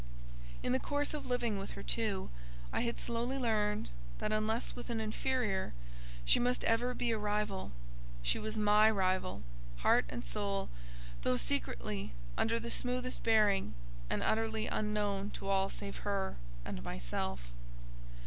In 0.63 0.71
the 0.71 0.79
course 0.79 1.13
of 1.13 1.27
living 1.27 1.59
with 1.59 1.73
her 1.73 1.83
too, 1.83 2.31
I 2.73 2.81
had 2.81 2.97
slowly 2.99 3.37
learned, 3.37 3.89
that, 4.17 4.31
unless 4.31 4.75
with 4.75 4.89
an 4.89 4.99
inferior, 4.99 5.73
she 6.25 6.39
must 6.39 6.63
ever 6.63 6.95
be 6.95 7.11
a 7.11 7.19
rival. 7.19 7.71
She 8.23 8.39
was 8.39 8.57
my 8.57 8.89
rival, 8.89 9.43
heart 9.85 10.05
and 10.09 10.25
soul, 10.25 10.69
though 11.21 11.37
secretly, 11.37 12.13
under 12.35 12.59
the 12.59 12.71
smoothest 12.71 13.21
bearing, 13.21 13.75
and 14.09 14.23
utterly 14.23 14.65
unknown 14.65 15.29
to 15.35 15.47
all 15.47 15.69
save 15.69 15.97
her 15.97 16.37
and 16.65 16.81
myself. 16.81 17.51